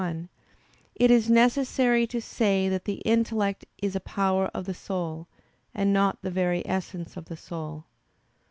1) 0.01 0.29
it 0.95 1.11
is 1.11 1.29
necessary 1.29 2.07
to 2.07 2.19
say 2.19 2.67
that 2.67 2.85
the 2.85 3.03
intellect 3.05 3.65
is 3.83 3.95
a 3.95 3.99
power 3.99 4.47
of 4.51 4.65
the 4.65 4.73
soul, 4.73 5.27
and 5.75 5.93
not 5.93 6.19
the 6.23 6.31
very 6.31 6.65
essence 6.67 7.15
of 7.15 7.25
the 7.25 7.37
soul. 7.37 7.85